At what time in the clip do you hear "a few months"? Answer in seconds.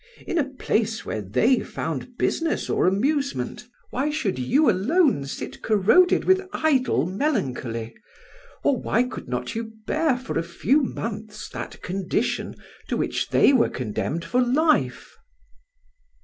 10.39-11.47